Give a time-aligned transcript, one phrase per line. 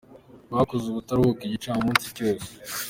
[0.55, 2.49] Bakoze ubutaruhuka igicamunsi cyose.